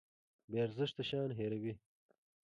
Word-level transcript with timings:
بې 0.49 0.57
ارزښته 0.65 1.03
شیان 1.09 1.31
هیروي. 1.39 1.73